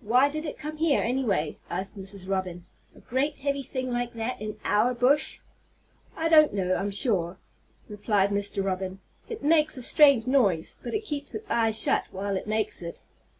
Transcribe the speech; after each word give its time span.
"Why 0.00 0.28
did 0.28 0.46
it 0.46 0.58
come 0.58 0.76
here, 0.76 1.02
any 1.02 1.24
way?" 1.24 1.58
asked 1.68 1.98
Mrs. 1.98 2.28
Robin. 2.28 2.64
"A 2.94 3.00
great 3.00 3.38
heavy 3.38 3.64
thing 3.64 3.90
like 3.90 4.12
that 4.12 4.40
in 4.40 4.60
our 4.64 4.94
bush!" 4.94 5.40
"I 6.16 6.28
don't 6.28 6.52
know, 6.52 6.76
I'm 6.76 6.92
sure," 6.92 7.38
replied 7.88 8.30
Mr. 8.30 8.62
Robin. 8.64 9.00
"It 9.28 9.42
makes 9.42 9.76
a 9.76 9.82
strange 9.82 10.24
noise, 10.24 10.76
but 10.84 10.94
it 10.94 11.00
keeps 11.04 11.34
its 11.34 11.50
eyes 11.50 11.82
shut 11.82 12.04
while 12.12 12.36
it 12.36 12.46
makes 12.46 12.80
it." 12.80 13.00